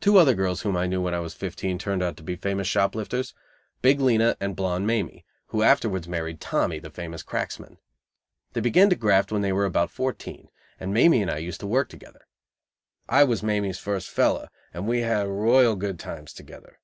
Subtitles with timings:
[0.00, 2.68] Two other girls whom I knew when I was fifteen turned out to be famous
[2.68, 3.34] shop lifters
[3.82, 7.78] Big Lena and Blonde Mamie, who afterwards married Tommy, the famous cracksman.
[8.52, 11.66] They began to graft when they were about fourteen, and Mamie and I used to
[11.66, 12.28] work together.
[13.08, 16.78] I was Mamie's first "fellow," and we had royal good times together.